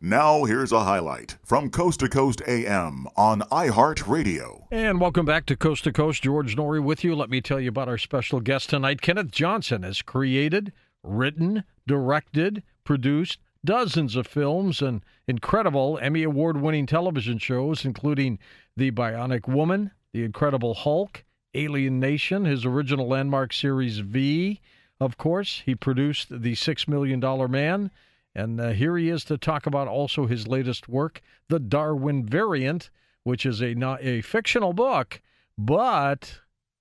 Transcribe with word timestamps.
Now, 0.00 0.44
here's 0.44 0.70
a 0.70 0.84
highlight 0.84 1.38
from 1.42 1.70
Coast 1.70 1.98
to 2.00 2.08
Coast 2.08 2.40
AM 2.46 3.08
on 3.16 3.40
iHeartRadio. 3.50 4.68
And 4.70 5.00
welcome 5.00 5.26
back 5.26 5.44
to 5.46 5.56
Coast 5.56 5.82
to 5.84 5.92
Coast. 5.92 6.22
George 6.22 6.54
Noory 6.54 6.80
with 6.80 7.02
you. 7.02 7.16
Let 7.16 7.30
me 7.30 7.40
tell 7.40 7.58
you 7.58 7.70
about 7.70 7.88
our 7.88 7.98
special 7.98 8.38
guest 8.38 8.70
tonight. 8.70 9.02
Kenneth 9.02 9.32
Johnson 9.32 9.82
has 9.82 10.00
created, 10.00 10.72
written, 11.02 11.64
directed, 11.84 12.62
produced 12.84 13.40
dozens 13.64 14.14
of 14.14 14.28
films 14.28 14.80
and 14.80 15.02
incredible 15.26 15.98
Emmy 16.00 16.22
Award 16.22 16.60
winning 16.60 16.86
television 16.86 17.38
shows, 17.38 17.84
including 17.84 18.38
The 18.76 18.92
Bionic 18.92 19.48
Woman, 19.48 19.90
The 20.12 20.22
Incredible 20.22 20.74
Hulk, 20.74 21.24
Alien 21.54 21.98
Nation, 21.98 22.44
his 22.44 22.64
original 22.64 23.08
landmark 23.08 23.52
series 23.52 23.98
V. 23.98 24.60
Of 25.00 25.18
course, 25.18 25.64
he 25.66 25.74
produced 25.74 26.42
The 26.42 26.54
Six 26.54 26.86
Million 26.86 27.18
Dollar 27.18 27.48
Man 27.48 27.90
and 28.38 28.60
uh, 28.60 28.68
here 28.68 28.96
he 28.96 29.08
is 29.08 29.24
to 29.24 29.36
talk 29.36 29.66
about 29.66 29.88
also 29.88 30.26
his 30.26 30.46
latest 30.46 30.88
work, 30.88 31.20
The 31.48 31.58
Darwin 31.58 32.24
Variant, 32.24 32.88
which 33.24 33.44
is 33.44 33.60
a, 33.60 33.74
not 33.74 34.02
a 34.02 34.20
fictional 34.20 34.72
book, 34.72 35.20
but 35.58 36.38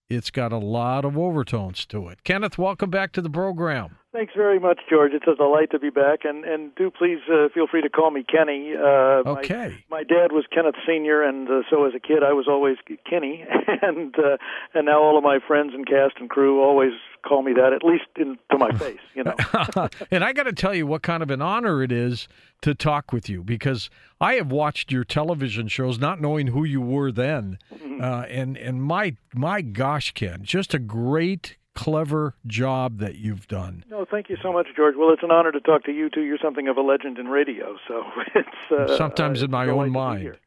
it's 0.08 0.30
got 0.30 0.52
a 0.52 0.60
lot 0.60 1.04
of 1.04 1.18
overtones 1.18 1.88
to 1.88 2.10
it. 2.10 2.24
Kenneth, 2.24 2.60
welcome 2.60 2.92
back 2.92 3.12
to 3.14 3.22
the 3.22 3.30
program. 3.30 3.98
Thanks 4.18 4.34
very 4.36 4.58
much, 4.58 4.80
George. 4.90 5.12
It's 5.14 5.28
a 5.28 5.36
delight 5.36 5.70
to 5.70 5.78
be 5.78 5.92
back, 5.92 6.22
and 6.24 6.44
and 6.44 6.74
do 6.74 6.90
please 6.90 7.20
uh, 7.32 7.50
feel 7.54 7.68
free 7.68 7.84
to 7.84 7.90
call 7.90 8.10
me 8.10 8.24
Kenny. 8.24 8.74
Uh, 8.76 9.22
okay. 9.38 9.78
My, 9.92 9.98
my 9.98 10.04
dad 10.04 10.32
was 10.32 10.44
Kenneth 10.52 10.74
Senior, 10.88 11.22
and 11.22 11.48
uh, 11.48 11.62
so 11.70 11.86
as 11.86 11.94
a 11.94 12.00
kid, 12.00 12.24
I 12.24 12.34
was 12.34 12.48
always 12.50 12.78
Kenny, 13.08 13.46
and 13.84 14.16
uh, 14.18 14.38
and 14.74 14.88
now 14.88 15.04
all 15.04 15.20
of 15.20 15.24
my 15.24 15.38
friends 15.48 15.74
and 15.76 15.86
cast 15.86 16.16
and 16.20 16.32
crew 16.32 16.64
always 16.64 16.94
call 17.24 17.44
me 17.44 17.54
that, 17.54 17.74
at 17.74 17.84
least 17.84 18.06
in, 18.16 18.40
to 18.50 18.58
my 18.58 18.72
face, 18.80 18.98
you 19.14 19.24
know. 19.24 19.36
and 20.10 20.24
I 20.24 20.34
got 20.34 20.44
to 20.44 20.54
tell 20.54 20.74
you 20.74 20.88
what 20.88 21.04
kind 21.04 21.22
of 21.22 21.30
an 21.30 21.44
honor 21.44 21.84
it 21.84 21.92
is 21.92 22.28
to 22.62 22.74
talk 22.74 23.14
with 23.14 23.30
you 23.30 23.44
because 23.44 23.92
I 24.20 24.34
have 24.34 24.52
watched 24.52 24.92
your 24.92 25.04
television 25.04 25.68
shows, 25.68 26.00
not 26.00 26.20
knowing 26.20 26.48
who 26.48 26.64
you 26.64 26.82
were 26.82 27.12
then, 27.12 27.60
mm-hmm. 27.72 28.02
uh, 28.02 28.22
and 28.24 28.58
and 28.58 28.82
my 28.82 29.16
my 29.36 29.62
gosh, 29.62 30.12
Ken, 30.16 30.40
just 30.42 30.74
a 30.74 30.80
great 30.80 31.58
clever 31.78 32.34
job 32.48 32.98
that 32.98 33.18
you've 33.18 33.48
done. 33.48 33.86
No, 33.88 34.04
thank 34.10 34.30
you 34.30 34.38
so 34.42 34.52
much, 34.52 34.66
George. 34.76 34.96
Well, 34.98 35.14
it's 35.14 35.22
an 35.22 35.30
honor 35.30 35.52
to 35.52 35.60
talk 35.60 35.84
to 35.84 35.92
you 35.92 36.10
too. 36.10 36.22
You're 36.22 36.40
something 36.42 36.68
of 36.68 36.76
a 36.76 36.82
legend 36.82 37.20
in 37.20 37.28
radio, 37.28 37.78
so 37.88 38.04
it's 38.36 38.72
uh, 38.72 38.98
sometimes 38.98 39.44
uh, 39.44 39.46
in 39.46 39.52
my 39.52 39.70
own 39.70 39.92
mind. 39.92 40.40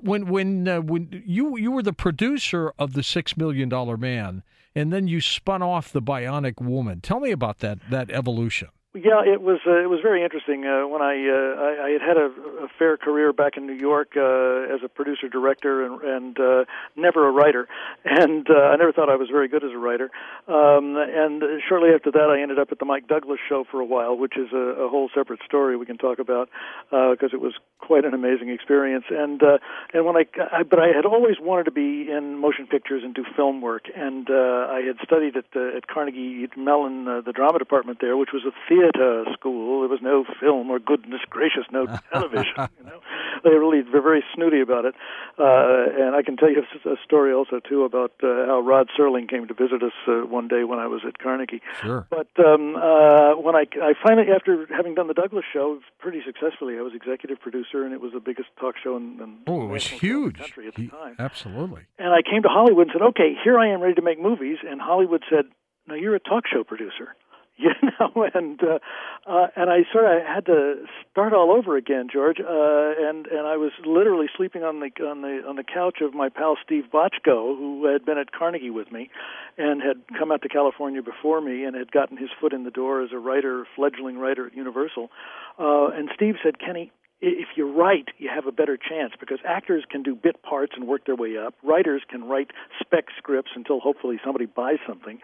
When 0.00 0.26
when 0.26 0.66
uh, 0.66 0.80
when 0.80 1.22
you 1.24 1.56
you 1.56 1.70
were 1.70 1.84
the 1.84 1.92
producer 1.92 2.72
of 2.80 2.94
the 2.94 3.04
Six 3.04 3.36
Million 3.36 3.68
Dollar 3.68 3.96
Man, 3.96 4.42
and 4.74 4.92
then 4.92 5.06
you 5.06 5.20
spun 5.20 5.62
off 5.62 5.92
the 5.92 6.02
Bionic 6.02 6.60
Woman. 6.60 7.00
Tell 7.00 7.20
me 7.20 7.30
about 7.30 7.60
that 7.60 7.78
that 7.90 8.10
evolution. 8.10 8.68
Yeah, 8.94 9.24
it 9.24 9.40
was 9.40 9.58
uh, 9.66 9.80
it 9.80 9.88
was 9.88 10.00
very 10.02 10.22
interesting 10.22 10.66
uh, 10.66 10.86
when 10.86 11.00
I, 11.00 11.16
uh, 11.24 11.62
I 11.64 11.86
I 11.86 11.90
had 11.92 12.02
had 12.02 12.16
a, 12.18 12.28
a 12.64 12.68
fair 12.78 12.98
career 12.98 13.32
back 13.32 13.56
in 13.56 13.66
New 13.66 13.72
York 13.72 14.12
uh, 14.18 14.68
as 14.68 14.84
a 14.84 14.88
producer 14.88 15.30
director 15.30 15.82
and, 15.82 16.02
and 16.02 16.38
uh, 16.38 16.64
never 16.94 17.26
a 17.26 17.32
writer, 17.32 17.68
and 18.04 18.46
uh, 18.50 18.68
I 18.68 18.76
never 18.76 18.92
thought 18.92 19.08
I 19.08 19.16
was 19.16 19.30
very 19.32 19.48
good 19.48 19.64
as 19.64 19.70
a 19.72 19.78
writer. 19.78 20.10
Um, 20.46 21.00
and 21.00 21.42
shortly 21.66 21.88
after 21.94 22.10
that, 22.10 22.28
I 22.28 22.42
ended 22.42 22.58
up 22.58 22.70
at 22.70 22.80
the 22.80 22.84
Mike 22.84 23.08
Douglas 23.08 23.40
Show 23.48 23.64
for 23.64 23.80
a 23.80 23.84
while, 23.86 24.14
which 24.14 24.36
is 24.36 24.52
a, 24.52 24.84
a 24.84 24.88
whole 24.90 25.08
separate 25.14 25.40
story 25.42 25.74
we 25.78 25.86
can 25.86 25.96
talk 25.96 26.18
about 26.18 26.50
because 26.90 27.32
uh, 27.32 27.36
it 27.36 27.40
was 27.40 27.54
quite 27.78 28.04
an 28.04 28.12
amazing 28.12 28.50
experience. 28.50 29.06
And 29.08 29.42
uh, 29.42 29.56
and 29.94 30.04
when 30.04 30.16
I, 30.18 30.26
I 30.52 30.64
but 30.64 30.80
I 30.80 30.88
had 30.88 31.06
always 31.06 31.36
wanted 31.40 31.64
to 31.64 31.70
be 31.70 32.10
in 32.12 32.36
motion 32.36 32.66
pictures 32.66 33.04
and 33.04 33.14
do 33.14 33.24
film 33.34 33.62
work, 33.62 33.84
and 33.96 34.28
uh, 34.28 34.68
I 34.68 34.82
had 34.86 34.96
studied 35.02 35.38
at 35.38 35.46
uh, 35.56 35.78
at 35.78 35.86
Carnegie 35.86 36.46
Mellon 36.58 37.08
uh, 37.08 37.22
the 37.22 37.32
drama 37.32 37.58
department 37.58 37.96
there, 38.02 38.18
which 38.18 38.34
was 38.34 38.44
a 38.44 38.52
theater 38.68 38.81
theater 38.82 39.24
school. 39.32 39.80
There 39.80 39.88
was 39.88 40.00
no 40.02 40.24
film 40.40 40.70
or 40.70 40.78
goodness 40.78 41.20
gracious, 41.28 41.64
no 41.70 41.86
television. 42.12 42.54
you 42.78 42.84
know, 42.84 43.00
they 43.44 43.50
really 43.50 43.82
were 43.82 44.00
very 44.00 44.24
snooty 44.34 44.60
about 44.60 44.84
it. 44.84 44.94
Uh, 45.38 46.04
and 46.04 46.14
I 46.14 46.22
can 46.22 46.36
tell 46.36 46.50
you 46.50 46.62
a 46.84 46.96
story 47.04 47.32
also 47.32 47.60
too 47.60 47.84
about 47.84 48.12
uh, 48.22 48.46
how 48.46 48.60
Rod 48.60 48.88
Serling 48.98 49.28
came 49.28 49.46
to 49.48 49.54
visit 49.54 49.82
us 49.82 49.92
uh, 50.06 50.26
one 50.26 50.48
day 50.48 50.64
when 50.64 50.78
I 50.78 50.86
was 50.86 51.02
at 51.06 51.18
Carnegie. 51.18 51.62
Sure. 51.80 52.06
But 52.10 52.28
um, 52.38 52.76
uh, 52.76 53.36
when 53.36 53.54
I, 53.54 53.66
I 53.82 53.94
finally, 54.02 54.28
after 54.34 54.66
having 54.74 54.94
done 54.94 55.08
the 55.08 55.14
Douglas 55.14 55.44
show 55.52 55.80
pretty 55.98 56.22
successfully, 56.24 56.78
I 56.78 56.82
was 56.82 56.92
executive 56.94 57.40
producer, 57.40 57.84
and 57.84 57.92
it 57.92 58.00
was 58.00 58.12
the 58.12 58.20
biggest 58.20 58.48
talk 58.58 58.76
show 58.82 58.96
in, 58.96 59.20
in 59.20 59.38
oh, 59.46 59.64
it 59.64 59.68
was 59.68 59.86
huge 59.86 60.38
country 60.38 60.68
at 60.68 60.74
the 60.74 60.88
time. 60.88 61.16
Absolutely. 61.18 61.82
And 61.98 62.08
I 62.08 62.22
came 62.22 62.42
to 62.42 62.48
Hollywood 62.48 62.88
and 62.88 62.92
said, 62.92 63.02
"Okay, 63.10 63.34
here 63.42 63.58
I 63.58 63.68
am, 63.68 63.80
ready 63.80 63.94
to 63.94 64.02
make 64.02 64.20
movies." 64.20 64.58
And 64.68 64.80
Hollywood 64.80 65.22
said, 65.30 65.46
"No, 65.86 65.94
you're 65.94 66.14
a 66.14 66.20
talk 66.20 66.44
show 66.46 66.64
producer." 66.64 67.14
you 67.82 67.90
know, 68.00 68.28
and 68.34 68.60
uh, 68.62 68.78
uh, 69.26 69.46
and 69.54 69.70
I 69.70 69.84
sort 69.92 70.04
of 70.04 70.26
had 70.26 70.46
to 70.46 70.84
start 71.10 71.32
all 71.32 71.52
over 71.52 71.76
again, 71.76 72.08
George. 72.12 72.40
Uh, 72.40 73.08
and 73.08 73.26
and 73.26 73.46
I 73.46 73.56
was 73.56 73.72
literally 73.84 74.26
sleeping 74.36 74.64
on 74.64 74.80
the 74.80 74.90
on 75.04 75.22
the 75.22 75.42
on 75.46 75.56
the 75.56 75.64
couch 75.64 75.98
of 76.00 76.14
my 76.14 76.28
pal 76.28 76.56
Steve 76.64 76.84
Bochco, 76.92 77.56
who 77.56 77.86
had 77.92 78.04
been 78.04 78.18
at 78.18 78.32
Carnegie 78.32 78.70
with 78.70 78.90
me, 78.90 79.10
and 79.56 79.80
had 79.80 80.02
come 80.18 80.32
out 80.32 80.42
to 80.42 80.48
California 80.48 81.02
before 81.02 81.40
me, 81.40 81.64
and 81.64 81.76
had 81.76 81.92
gotten 81.92 82.16
his 82.16 82.30
foot 82.40 82.52
in 82.52 82.64
the 82.64 82.70
door 82.70 83.02
as 83.02 83.10
a 83.12 83.18
writer, 83.18 83.66
fledgling 83.76 84.18
writer 84.18 84.46
at 84.46 84.56
Universal. 84.56 85.10
Uh, 85.58 85.88
and 85.88 86.10
Steve 86.14 86.36
said, 86.42 86.58
Kenny, 86.58 86.90
if 87.22 87.48
you 87.56 87.72
write, 87.72 88.08
you 88.18 88.28
have 88.34 88.46
a 88.46 88.52
better 88.52 88.76
chance 88.76 89.12
because 89.18 89.38
actors 89.46 89.84
can 89.88 90.02
do 90.02 90.14
bit 90.14 90.42
parts 90.42 90.72
and 90.74 90.88
work 90.88 91.06
their 91.06 91.14
way 91.14 91.38
up. 91.38 91.54
Writers 91.62 92.02
can 92.10 92.24
write 92.24 92.50
spec 92.80 93.04
scripts 93.16 93.52
until 93.54 93.78
hopefully 93.78 94.18
somebody 94.24 94.46
buys 94.46 94.78
something. 94.86 95.20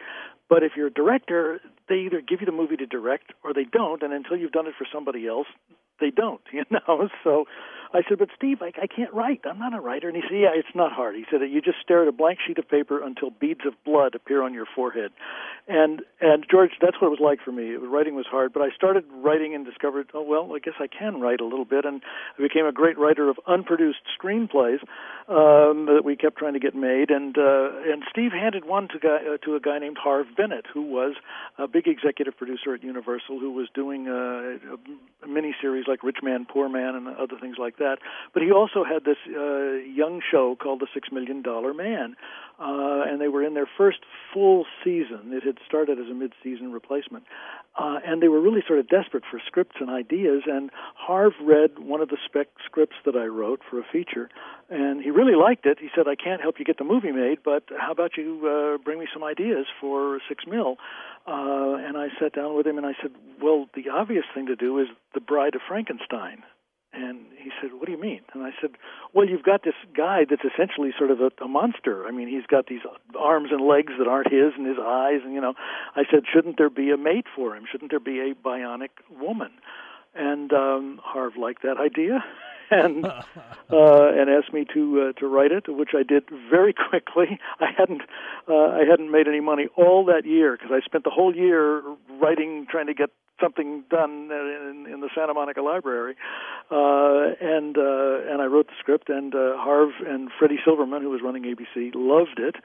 But 0.49 0.63
if 0.63 0.73
you're 0.77 0.87
a 0.87 0.93
director, 0.93 1.61
they 1.89 1.97
either 1.97 2.21
give 2.21 2.41
you 2.41 2.47
the 2.47 2.53
movie 2.53 2.77
to 2.77 2.87
direct 2.87 3.33
or 3.43 3.53
they 3.53 3.65
don't, 3.65 4.03
and 4.03 4.13
until 4.13 4.37
you've 4.37 4.53
done 4.53 4.69
it 4.69 4.75
for 4.79 4.87
somebody 4.93 5.27
else, 5.27 5.49
they 6.01 6.11
don't, 6.11 6.41
you 6.53 6.65
know. 6.71 7.09
So 7.25 7.47
I 7.93 8.03
said, 8.09 8.19
"But 8.19 8.29
Steve, 8.37 8.63
I, 8.63 8.73
I 8.81 8.87
can't 8.87 9.13
write. 9.13 9.41
I'm 9.45 9.59
not 9.59 9.75
a 9.75 9.81
writer." 9.81 10.09
And 10.09 10.17
he 10.17 10.23
said, 10.23 10.39
"Yeah, 10.39 10.55
it's 10.55 10.75
not 10.75 10.93
hard." 10.93 11.15
He 11.17 11.25
said, 11.31 11.41
"You 11.43 11.61
just 11.61 11.79
stare 11.83 12.03
at 12.03 12.09
a 12.09 12.13
blank 12.13 12.39
sheet 12.47 12.59
of 12.59 12.69
paper 12.69 13.03
until 13.03 13.31
beads 13.31 13.67
of 13.67 13.75
blood 13.85 14.15
appear 14.15 14.43
on 14.43 14.55
your 14.55 14.67
forehead." 14.75 15.13
And 15.69 16.03
and 16.21 16.47
George, 16.51 16.73
that's 16.81 16.97
what 17.01 17.09
it 17.09 17.11
was 17.11 17.21
like 17.21 17.41
for 17.45 17.53
me. 17.53 17.75
Writing 17.75 18.15
was 18.15 18.27
hard, 18.27 18.53
but 18.53 18.63
I 18.63 18.71
started 18.75 19.05
writing 19.13 19.55
and 19.55 19.65
discovered, 19.65 20.11
oh 20.15 20.23
well, 20.23 20.55
I 20.55 20.59
guess 20.59 20.75
I 20.81 20.87
can 20.87 21.21
write 21.21 21.41
a 21.41 21.45
little 21.45 21.65
bit, 21.65 21.85
and 21.85 22.01
I 22.39 22.43
became 22.43 22.67
a 22.67 22.73
great 22.73 22.99
writer 22.99 23.29
of 23.29 23.39
unproduced 23.47 24.01
screenplays 24.19 24.81
um, 25.29 25.87
that 25.87 26.03
we 26.05 26.17
kept 26.17 26.39
trying 26.39 26.55
to 26.55 26.59
get 26.59 26.75
made. 26.75 27.11
And 27.11 27.37
uh, 27.37 27.71
and 27.85 28.03
Steve 28.11 28.33
handed 28.33 28.65
one 28.65 28.89
to 28.89 28.99
guy, 28.99 29.19
uh, 29.35 29.37
to 29.45 29.57
a 29.57 29.61
guy 29.61 29.79
named 29.79 29.99
Harve 29.99 30.29
Bennett, 30.37 30.67
who 30.73 30.83
was 30.83 31.15
a 31.59 31.69
big 31.69 31.87
executive 31.87 32.37
producer 32.37 32.75
at 32.75 32.83
Universal, 32.83 33.39
who 33.39 33.53
was 33.53 33.69
doing 33.75 34.09
uh, 34.09 34.13
a, 34.13 35.25
a 35.25 35.29
mini 35.29 35.55
series 35.61 35.87
like 35.87 36.03
Rich 36.03 36.19
Man, 36.23 36.47
Poor 36.51 36.69
Man, 36.69 36.95
and 36.95 37.09
other 37.09 37.39
things 37.41 37.57
like 37.59 37.78
that. 37.79 37.99
But 38.33 38.43
he 38.43 38.51
also 38.53 38.85
had 38.85 39.05
this 39.05 39.19
uh, 39.27 39.83
young 39.87 40.21
show 40.31 40.57
called 40.57 40.81
The 40.81 40.89
Six 40.93 41.09
Million 41.11 41.43
Dollar 41.43 41.75
Man, 41.75 42.17
uh, 42.59 43.03
and 43.07 43.21
they 43.21 43.29
were 43.29 43.43
in 43.43 43.55
their 43.55 43.69
first 43.79 43.99
full 44.33 44.67
season. 44.83 45.33
It 45.33 45.45
had 45.45 45.59
started 45.67 45.99
as 45.99 46.07
a 46.11 46.15
mid-season 46.15 46.73
replacement, 46.73 47.25
uh, 47.79 48.01
and 48.05 48.21
they 48.21 48.29
were 48.29 48.41
really 48.41 48.63
sort 48.67 48.81
of 48.81 48.89
desperate 48.89 49.25
for 49.31 49.41
scripts 49.47 49.77
and 49.81 49.91
ideas. 49.91 50.43
And 50.47 50.71
Harve 50.95 51.35
read 51.41 51.79
one 51.79 52.01
of 52.01 52.09
the 52.09 52.19
spec 52.25 52.49
scripts 52.65 52.97
that 53.05 53.15
I 53.15 53.27
wrote 53.27 53.61
for 53.69 53.79
a 53.79 53.85
feature, 53.91 54.29
and 54.69 55.03
he 55.03 55.11
really 55.11 55.37
liked 55.37 55.67
it. 55.67 55.79
He 55.81 55.89
said, 55.95 56.09
"I 56.09 56.17
can't 56.17 56.41
help 56.41 56.59
you 56.59 56.65
get 56.65 56.79
the 56.79 56.85
movie 56.85 57.13
made, 57.13 57.39
but 57.45 57.65
how 57.79 57.93
about 57.93 58.17
you 58.17 58.47
uh, 58.47 58.79
bring 58.83 58.99
me 58.99 59.07
some 59.13 59.23
ideas 59.23 59.67
for 59.81 60.21
Six 60.29 60.45
Mil?" 60.47 60.77
Uh, 61.27 61.77
and 61.87 61.97
I 61.97 62.09
sat 62.19 62.33
down 62.35 62.57
with 62.57 62.67
him 62.67 62.79
and 62.79 62.87
I 62.87 62.95
said, 63.01 63.13
"Well, 63.41 63.69
the 63.75 63.91
obvious 63.91 64.25
thing 64.35 64.47
to 64.47 64.57
do 64.57 64.79
is 64.79 64.89
The 65.15 65.21
Bride 65.21 65.55
of 65.55 65.61
Frankenstein." 65.69 66.43
And 66.93 67.27
he 67.37 67.51
said, 67.61 67.73
"What 67.75 67.87
do 67.87 67.93
you 67.93 68.01
mean?" 68.01 68.23
And 68.33 68.43
I 68.43 68.51
said, 68.61 68.71
"Well, 69.13 69.29
you've 69.29 69.43
got 69.43 69.63
this 69.63 69.75
guy 69.95 70.25
that's 70.29 70.43
essentially 70.43 70.93
sort 70.97 71.11
of 71.11 71.21
a, 71.21 71.31
a 71.43 71.49
monster. 71.49 72.07
I 72.07 72.13
mean, 72.13 72.29
he's 72.29 72.47
got 72.47 72.67
these 72.67 72.81
arms 73.19 73.51
and 73.53 73.61
legs 73.61 73.93
that 73.99 74.09
aren't 74.09 74.33
his, 74.33 74.55
and 74.57 74.67
his 74.67 74.79
eyes, 74.81 75.21
and 75.25 75.35
you 75.35 75.41
know." 75.41 75.55
I 75.95 76.05
said, 76.11 76.25
"Shouldn't 76.33 76.57
there 76.57 76.71
be 76.71 76.91
a 76.91 76.97
mate 76.97 77.27
for 77.37 77.55
him? 77.55 77.65
Shouldn't 77.71 77.91
there 77.91 78.01
be 78.01 78.21
a 78.21 78.35
bionic 78.35 78.91
woman?" 79.11 79.51
And 80.15 80.53
um, 80.53 81.01
Harve 81.05 81.37
liked 81.37 81.63
that 81.63 81.77
idea, 81.79 82.25
and 82.71 83.05
uh, 83.07 83.23
and 83.71 84.31
asked 84.31 84.53
me 84.53 84.65
to 84.75 85.11
uh, 85.11 85.21
to 85.21 85.27
write 85.27 85.53
it, 85.53 85.65
which 85.69 85.91
I 85.95 86.03
did 86.03 86.25
very 86.51 86.73
quickly. 86.89 87.39
I 87.61 87.67
hadn't 87.77 88.03
uh, 88.49 88.55
I 88.55 88.85
hadn't 88.89 89.11
made 89.11 89.29
any 89.29 89.41
money 89.41 89.69
all 89.77 90.07
that 90.07 90.25
year 90.25 90.57
because 90.57 90.73
I 90.73 90.85
spent 90.85 91.05
the 91.05 91.11
whole 91.11 91.35
year 91.35 91.83
writing, 92.21 92.67
trying 92.71 92.87
to 92.87 92.95
get 92.95 93.11
something 93.41 93.85
done 93.91 94.31
in, 94.31 94.87
in 94.93 95.01
the 95.01 95.09
Santa 95.15 95.35
Monica 95.35 95.63
Library, 95.63 96.17
uh, 96.71 97.35
and 97.41 97.77
uh, 97.77 98.33
and 98.33 98.43
I 98.43 98.47
wrote 98.47 98.67
the 98.67 98.75
script, 98.79 99.09
and 99.09 99.35
uh, 99.35 99.57
Harve 99.57 99.93
and 100.07 100.31
Freddie 100.39 100.59
Silverman, 100.65 101.03
who 101.03 101.11
was 101.11 101.21
running 101.23 101.45
ABC, 101.45 101.93
loved 101.95 102.39
it, 102.39 102.57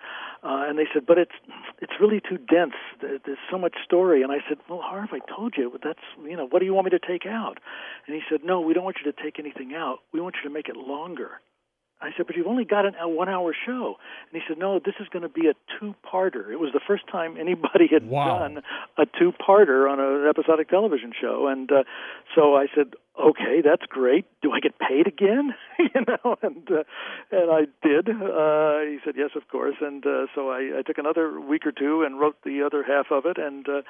uh, 0.43 0.65
and 0.67 0.77
they 0.77 0.87
said, 0.93 1.05
but 1.05 1.17
it's 1.17 1.35
it's 1.81 1.93
really 1.99 2.19
too 2.19 2.37
dense. 2.37 2.75
There's 3.01 3.37
so 3.49 3.57
much 3.57 3.75
story, 3.83 4.23
and 4.23 4.31
I 4.31 4.39
said, 4.47 4.57
well, 4.69 4.81
Harve, 4.83 5.09
I 5.13 5.19
told 5.33 5.55
you, 5.57 5.71
that's 5.83 5.99
you 6.23 6.37
know, 6.37 6.47
what 6.47 6.59
do 6.59 6.65
you 6.65 6.73
want 6.73 6.85
me 6.85 6.91
to 6.91 6.99
take 6.99 7.25
out? 7.25 7.59
And 8.07 8.15
he 8.15 8.21
said, 8.29 8.41
no, 8.43 8.61
we 8.61 8.73
don't 8.73 8.83
want 8.83 8.97
you 9.03 9.11
to 9.11 9.23
take 9.23 9.39
anything 9.39 9.73
out. 9.75 9.99
We 10.11 10.21
want 10.21 10.35
you 10.41 10.49
to 10.49 10.53
make 10.53 10.69
it 10.69 10.75
longer. 10.75 11.41
I 12.03 12.11
said, 12.15 12.27
but 12.27 12.35
you've 12.35 12.47
only 12.47 12.65
got 12.65 12.85
an, 12.85 12.95
a 13.01 13.07
one-hour 13.07 13.55
show. 13.65 13.95
And 14.31 14.41
he 14.41 14.47
said, 14.47 14.57
no, 14.57 14.79
this 14.79 14.95
is 14.99 15.07
going 15.09 15.23
to 15.23 15.29
be 15.29 15.47
a 15.47 15.53
two-parter. 15.79 16.51
It 16.51 16.59
was 16.59 16.71
the 16.73 16.81
first 16.85 17.07
time 17.11 17.37
anybody 17.39 17.87
had 17.91 18.07
wow. 18.07 18.39
done 18.39 18.61
a 18.97 19.05
two-parter 19.05 19.89
on 19.89 19.99
an 19.99 20.27
episodic 20.27 20.69
television 20.69 21.11
show. 21.19 21.47
And 21.47 21.71
uh, 21.71 21.83
so 22.35 22.55
I 22.55 22.67
said, 22.75 22.93
okay, 23.19 23.61
that's 23.63 23.83
great. 23.87 24.25
Do 24.41 24.51
I 24.51 24.59
get 24.59 24.77
paid 24.79 25.07
again? 25.07 25.53
you 25.79 26.01
know, 26.07 26.35
and 26.41 26.67
uh, 26.69 26.83
and 27.31 27.51
I 27.51 27.61
did. 27.85 28.09
Uh, 28.09 28.79
he 28.89 28.99
said 29.05 29.15
yes, 29.15 29.31
of 29.35 29.47
course. 29.49 29.75
And 29.81 30.05
uh, 30.05 30.27
so 30.33 30.49
I, 30.49 30.79
I 30.79 30.81
took 30.81 30.97
another 30.97 31.39
week 31.39 31.65
or 31.65 31.71
two 31.71 32.03
and 32.03 32.19
wrote 32.19 32.35
the 32.43 32.63
other 32.63 32.83
half 32.83 33.07
of 33.11 33.25
it. 33.25 33.37
And 33.37 33.67
uh, 33.69 33.81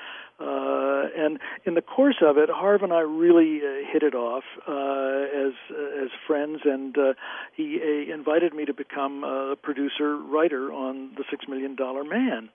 uh, 0.43 1.07
and 1.17 1.39
in 1.65 1.73
the 1.75 1.81
course 1.81 2.21
of 2.21 2.37
it, 2.37 2.49
Harve 2.49 2.83
and 2.83 2.93
I 2.93 3.01
really 3.01 3.59
uh, 3.59 3.91
hit 3.91 4.03
it 4.03 4.15
off 4.15 4.43
uh, 4.67 5.47
as 5.47 5.53
uh, 5.71 6.03
as 6.03 6.09
friends. 6.27 6.61
And 6.65 6.97
uh, 6.97 7.13
he 7.55 7.79
uh, 7.81 8.13
invited 8.13 8.53
me 8.53 8.65
to 8.65 8.73
become 8.73 9.23
a 9.23 9.55
producer 9.61 10.17
writer 10.17 10.71
on 10.71 11.11
the 11.17 11.23
Six 11.29 11.47
Million 11.47 11.75
Dollar 11.75 12.03
Man. 12.03 12.49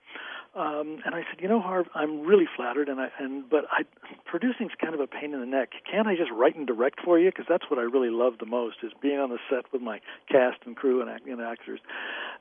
Um, 0.55 0.97
and 1.05 1.13
I 1.13 1.21
said, 1.29 1.41
you 1.41 1.47
know, 1.47 1.61
Harve, 1.61 1.85
I'm 1.93 2.21
really 2.21 2.47
flattered, 2.55 2.89
and 2.89 2.99
I 2.99 3.09
and 3.19 3.47
but 3.47 3.65
I 3.71 3.83
producing's 4.25 4.71
kind 4.81 4.95
of 4.95 4.99
a 4.99 5.05
pain 5.05 5.33
in 5.33 5.39
the 5.39 5.45
neck. 5.45 5.69
Can't 5.89 6.07
I 6.07 6.15
just 6.15 6.31
write 6.31 6.55
and 6.55 6.65
direct 6.65 7.01
for 7.05 7.19
you? 7.19 7.29
Because 7.29 7.45
that's 7.47 7.69
what 7.69 7.79
I 7.79 7.83
really 7.83 8.09
love 8.09 8.33
the 8.39 8.47
most 8.47 8.77
is 8.81 8.91
being 8.99 9.19
on 9.19 9.29
the 9.29 9.37
set 9.49 9.71
with 9.71 9.81
my 9.81 9.99
cast 10.27 10.57
and 10.65 10.75
crew 10.75 11.01
and, 11.01 11.09
and 11.09 11.41
actors. 11.41 11.79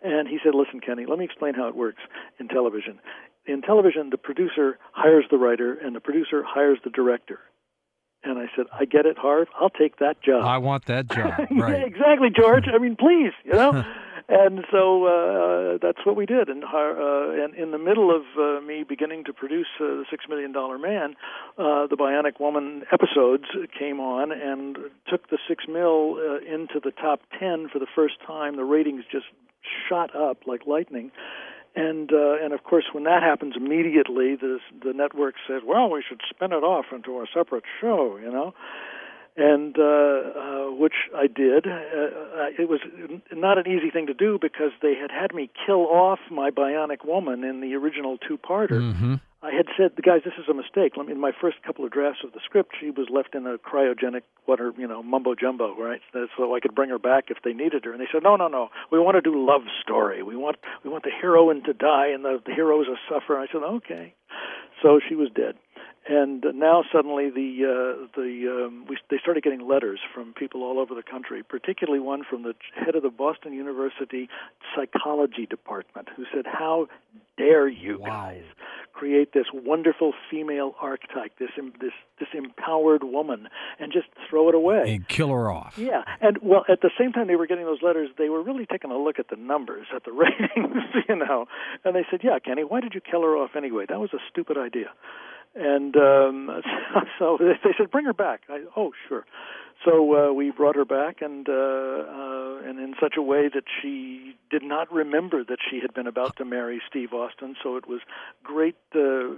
And 0.02 0.26
he 0.26 0.38
said, 0.42 0.54
listen, 0.54 0.80
Kenny, 0.80 1.04
let 1.06 1.18
me 1.18 1.26
explain 1.26 1.52
how 1.52 1.68
it 1.68 1.76
works 1.76 2.00
in 2.40 2.48
television. 2.48 2.98
In 3.46 3.60
television, 3.60 4.08
the 4.10 4.18
producer 4.18 4.78
hires 4.92 5.24
the 5.30 5.38
writer, 5.38 5.74
and 5.74 5.94
the 5.94 6.00
producer 6.00 6.42
hires 6.42 6.78
the 6.84 6.90
director. 6.90 7.40
And 8.24 8.38
I 8.38 8.46
said, 8.56 8.66
I 8.72 8.84
get 8.84 9.06
it, 9.06 9.16
Harve. 9.16 9.48
I'll 9.58 9.70
take 9.70 9.98
that 9.98 10.22
job. 10.22 10.44
I 10.44 10.58
want 10.58 10.86
that 10.86 11.08
job. 11.08 11.32
Right. 11.50 11.78
yeah, 11.80 11.86
exactly, 11.86 12.28
George. 12.34 12.64
I 12.72 12.78
mean, 12.78 12.96
please, 12.96 13.32
you 13.44 13.52
know. 13.52 13.84
and 14.28 14.64
so 14.70 15.06
uh, 15.06 15.78
that's 15.80 16.04
what 16.04 16.14
we 16.14 16.26
did. 16.26 16.50
And, 16.50 16.62
uh, 16.62 17.44
and 17.44 17.54
in 17.54 17.70
the 17.70 17.78
middle 17.78 18.14
of 18.14 18.22
uh, 18.38 18.60
me 18.60 18.84
beginning 18.86 19.24
to 19.24 19.32
produce 19.32 19.68
uh, 19.80 19.84
the 19.84 20.04
Six 20.10 20.26
Million 20.28 20.52
Dollar 20.52 20.78
Man, 20.78 21.14
uh, 21.56 21.86
the 21.86 21.96
Bionic 21.98 22.38
Woman 22.38 22.82
episodes 22.92 23.44
came 23.78 24.00
on 24.00 24.30
and 24.30 24.76
took 25.08 25.30
the 25.30 25.38
six 25.48 25.64
mil 25.66 26.16
uh, 26.18 26.38
into 26.44 26.78
the 26.82 26.90
top 26.90 27.20
ten 27.40 27.68
for 27.72 27.78
the 27.78 27.86
first 27.94 28.14
time. 28.26 28.56
The 28.56 28.64
ratings 28.64 29.04
just 29.10 29.26
shot 29.88 30.14
up 30.14 30.46
like 30.46 30.66
lightning. 30.66 31.10
And 31.74 32.12
uh, 32.12 32.42
and 32.42 32.52
of 32.52 32.64
course, 32.64 32.84
when 32.92 33.04
that 33.04 33.22
happens, 33.22 33.54
immediately 33.56 34.36
the 34.36 34.58
the 34.84 34.92
network 34.92 35.36
says, 35.46 35.62
"Well, 35.64 35.90
we 35.90 36.02
should 36.06 36.20
spin 36.28 36.52
it 36.52 36.64
off 36.64 36.86
into 36.92 37.20
a 37.20 37.26
separate 37.32 37.64
show," 37.80 38.18
you 38.18 38.30
know 38.30 38.52
and 39.38 39.78
uh, 39.78 39.82
uh, 39.82 40.70
which 40.74 40.94
I 41.16 41.28
did. 41.28 41.66
Uh, 41.66 41.70
uh, 41.70 42.48
it 42.58 42.68
was 42.68 42.80
not 43.32 43.56
an 43.56 43.70
easy 43.70 43.90
thing 43.90 44.06
to 44.06 44.14
do 44.14 44.38
because 44.40 44.72
they 44.82 44.94
had 44.94 45.10
had 45.10 45.32
me 45.32 45.50
kill 45.64 45.86
off 45.86 46.18
my 46.30 46.50
bionic 46.50 47.04
woman 47.04 47.44
in 47.44 47.60
the 47.60 47.74
original 47.74 48.18
two-parter. 48.18 48.80
Mm-hmm. 48.80 49.14
I 49.40 49.52
had 49.52 49.66
said, 49.76 49.92
"The 49.94 50.02
guys, 50.02 50.22
this 50.24 50.34
is 50.36 50.48
a 50.48 50.54
mistake." 50.54 50.96
Let 50.96 51.06
me, 51.06 51.12
in 51.12 51.20
my 51.20 51.30
first 51.40 51.62
couple 51.62 51.84
of 51.84 51.92
drafts 51.92 52.24
of 52.24 52.32
the 52.32 52.40
script, 52.44 52.74
she 52.80 52.90
was 52.90 53.06
left 53.08 53.36
in 53.36 53.46
a 53.46 53.56
cryogenic, 53.56 54.22
what 54.46 54.60
are 54.60 54.72
you 54.76 54.88
know, 54.88 55.00
mumbo 55.00 55.36
jumbo, 55.36 55.76
right? 55.78 56.00
So 56.36 56.56
I 56.56 56.58
could 56.58 56.74
bring 56.74 56.90
her 56.90 56.98
back 56.98 57.26
if 57.28 57.38
they 57.44 57.52
needed 57.52 57.84
her. 57.84 57.92
And 57.92 58.00
they 58.00 58.08
said, 58.12 58.24
"No, 58.24 58.34
no, 58.34 58.48
no. 58.48 58.70
We 58.90 58.98
want 58.98 59.14
to 59.14 59.20
do 59.20 59.46
love 59.46 59.62
story. 59.80 60.24
We 60.24 60.34
want 60.34 60.56
we 60.82 60.90
want 60.90 61.04
the 61.04 61.10
heroine 61.10 61.62
to 61.64 61.72
die 61.72 62.08
and 62.08 62.24
the 62.24 62.42
the 62.44 62.52
hero 62.52 62.82
is 62.82 62.88
a 62.88 62.98
sufferer." 63.08 63.38
I 63.38 63.46
said, 63.46 63.62
"Okay." 63.62 64.14
So 64.82 65.00
she 65.08 65.14
was 65.14 65.28
dead 65.34 65.54
and 66.08 66.44
now 66.54 66.82
suddenly 66.90 67.28
the 67.28 67.64
uh, 67.64 68.06
the 68.16 68.66
um, 68.66 68.86
we, 68.88 68.96
they 69.10 69.18
started 69.20 69.44
getting 69.44 69.68
letters 69.68 70.00
from 70.14 70.32
people 70.32 70.62
all 70.62 70.78
over 70.78 70.94
the 70.94 71.02
country, 71.02 71.42
particularly 71.42 72.00
one 72.00 72.22
from 72.28 72.42
the 72.42 72.54
head 72.74 72.94
of 72.94 73.02
the 73.02 73.10
Boston 73.10 73.52
University 73.52 74.28
psychology 74.74 75.44
department, 75.44 76.08
who 76.16 76.24
said, 76.34 76.46
"How 76.46 76.88
dare 77.36 77.68
you 77.68 77.98
wow. 77.98 78.06
guys 78.06 78.44
create 78.94 79.32
this 79.32 79.44
wonderful 79.52 80.14
female 80.30 80.74
archetype, 80.80 81.38
this 81.38 81.50
this 81.78 81.92
this 82.18 82.28
empowered 82.32 83.04
woman, 83.04 83.48
and 83.78 83.92
just 83.92 84.06
throw 84.30 84.48
it 84.48 84.54
away 84.54 84.94
and 84.94 85.06
kill 85.08 85.28
her 85.28 85.52
off?" 85.52 85.76
Yeah, 85.76 86.04
and 86.22 86.38
well, 86.40 86.64
at 86.70 86.80
the 86.80 86.90
same 86.98 87.12
time 87.12 87.26
they 87.26 87.36
were 87.36 87.46
getting 87.46 87.66
those 87.66 87.82
letters, 87.82 88.08
they 88.16 88.30
were 88.30 88.42
really 88.42 88.64
taking 88.64 88.90
a 88.90 88.98
look 88.98 89.18
at 89.18 89.28
the 89.28 89.36
numbers, 89.36 89.88
at 89.94 90.04
the 90.04 90.12
ratings, 90.24 90.84
you 91.06 91.16
know, 91.16 91.48
and 91.84 91.94
they 91.94 92.06
said, 92.10 92.20
"Yeah, 92.24 92.38
Kenny, 92.38 92.64
why 92.64 92.80
did 92.80 92.94
you 92.94 93.02
kill 93.02 93.20
her 93.22 93.36
off 93.36 93.50
anyway? 93.54 93.84
That 93.86 94.00
was 94.00 94.14
a 94.14 94.20
stupid 94.30 94.56
idea." 94.56 94.88
And 95.58 95.96
um, 95.96 96.62
so 97.18 97.36
they 97.38 97.72
said, 97.76 97.90
"Bring 97.90 98.06
her 98.06 98.12
back." 98.12 98.42
I, 98.48 98.62
oh, 98.76 98.92
sure. 99.08 99.24
So 99.84 100.30
uh, 100.30 100.32
we 100.32 100.50
brought 100.50 100.74
her 100.74 100.84
back, 100.84 101.22
and 101.22 101.48
uh, 101.48 101.52
uh, 101.52 102.68
and 102.68 102.78
in 102.80 102.94
such 103.00 103.14
a 103.16 103.22
way 103.22 103.48
that 103.52 103.64
she 103.80 104.34
did 104.50 104.62
not 104.62 104.92
remember 104.92 105.44
that 105.44 105.58
she 105.70 105.78
had 105.80 105.94
been 105.94 106.06
about 106.06 106.36
to 106.36 106.44
marry 106.44 106.80
Steve 106.88 107.12
Austin. 107.12 107.54
So 107.62 107.76
it 107.76 107.86
was 107.86 108.00
great 108.42 108.76
uh, 108.94 109.34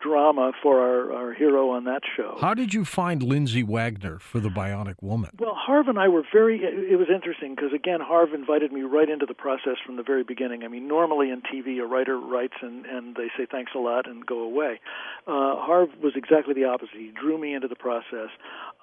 drama 0.00 0.52
for 0.62 0.80
our, 0.80 1.12
our 1.12 1.32
hero 1.32 1.70
on 1.70 1.84
that 1.84 2.02
show. 2.16 2.36
How 2.40 2.54
did 2.54 2.74
you 2.74 2.84
find 2.84 3.22
Lindsay 3.22 3.62
Wagner 3.62 4.18
for 4.18 4.40
the 4.40 4.50
Bionic 4.50 4.96
Woman? 5.00 5.30
Well, 5.38 5.56
Harve 5.56 5.88
and 5.88 5.98
I 5.98 6.08
were 6.08 6.22
very. 6.32 6.60
It 6.62 6.98
was 6.98 7.08
interesting 7.12 7.54
because 7.54 7.72
again, 7.72 8.00
Harve 8.00 8.34
invited 8.34 8.72
me 8.72 8.82
right 8.82 9.08
into 9.08 9.26
the 9.26 9.34
process 9.34 9.76
from 9.84 9.96
the 9.96 10.02
very 10.02 10.22
beginning. 10.22 10.64
I 10.64 10.68
mean, 10.68 10.86
normally 10.86 11.30
in 11.30 11.42
TV, 11.42 11.80
a 11.82 11.86
writer 11.86 12.18
writes 12.18 12.54
and 12.62 12.86
and 12.86 13.16
they 13.16 13.28
say 13.36 13.46
thanks 13.50 13.72
a 13.74 13.78
lot 13.78 14.08
and 14.08 14.24
go 14.24 14.40
away. 14.40 14.80
Uh, 15.26 15.56
Harve 15.56 15.90
was 16.02 16.12
exactly 16.14 16.54
the 16.54 16.64
opposite. 16.64 16.96
He 16.96 17.10
drew 17.10 17.38
me 17.38 17.54
into 17.54 17.68
the 17.68 17.76
process, 17.76 18.30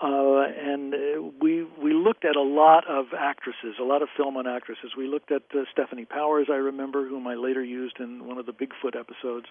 uh, 0.01 0.43
and 0.59 0.88
uh, 0.93 1.21
we 1.41 1.65
we 1.81 1.93
looked 1.93 2.25
at 2.25 2.35
a 2.35 2.41
lot 2.41 2.87
of 2.87 3.07
actresses, 3.17 3.75
a 3.79 3.83
lot 3.83 4.01
of 4.01 4.09
film 4.15 4.37
on 4.37 4.47
actresses. 4.47 4.91
We 4.97 5.07
looked 5.07 5.31
at 5.31 5.43
uh, 5.53 5.63
Stefanie 5.75 6.07
Powers, 6.07 6.47
I 6.49 6.55
remember, 6.55 7.07
whom 7.07 7.27
I 7.27 7.35
later 7.35 7.63
used 7.63 7.99
in 7.99 8.25
one 8.25 8.37
of 8.37 8.45
the 8.45 8.53
Bigfoot 8.53 8.97
episodes. 8.99 9.47